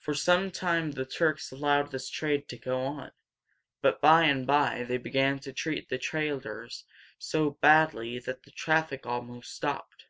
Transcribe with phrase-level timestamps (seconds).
[0.00, 3.12] For some time the Turks allowed this trade to go on,
[3.82, 6.84] but by and by they began to treat the traders
[7.20, 10.06] so badly that the traffic almost stopped.